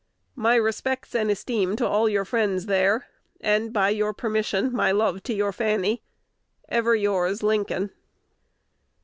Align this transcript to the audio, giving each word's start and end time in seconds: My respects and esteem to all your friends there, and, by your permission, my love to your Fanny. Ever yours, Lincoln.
My 0.35 0.55
respects 0.55 1.13
and 1.13 1.29
esteem 1.29 1.75
to 1.75 1.85
all 1.85 2.09
your 2.09 2.25
friends 2.25 2.65
there, 2.65 3.05
and, 3.39 3.71
by 3.71 3.89
your 3.89 4.13
permission, 4.15 4.71
my 4.73 4.91
love 4.91 5.21
to 5.21 5.33
your 5.35 5.51
Fanny. 5.53 6.01
Ever 6.69 6.95
yours, 6.95 7.43
Lincoln. 7.43 7.91